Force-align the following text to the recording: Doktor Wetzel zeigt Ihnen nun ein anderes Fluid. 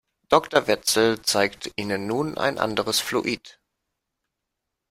Doktor 0.29 0.65
Wetzel 0.65 1.21
zeigt 1.21 1.69
Ihnen 1.75 2.07
nun 2.07 2.35
ein 2.35 2.57
anderes 2.57 2.99
Fluid. 2.99 3.59